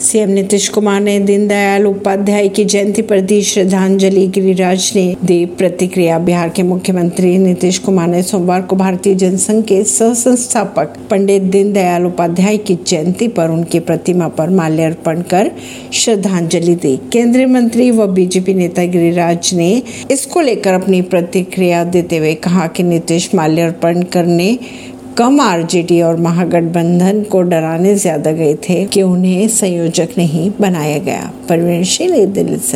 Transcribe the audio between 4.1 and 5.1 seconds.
गिरिराज ने